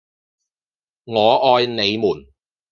[1.05, 2.29] 我愛你們